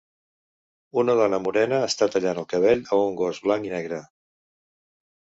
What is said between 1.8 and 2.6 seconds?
està tallant el